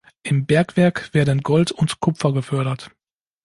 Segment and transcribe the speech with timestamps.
[0.23, 2.89] Im Bergwerk werden Gold und Kupfer gefördert.